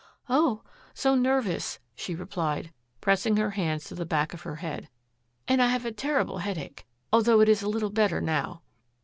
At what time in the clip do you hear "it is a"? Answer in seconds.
7.39-7.69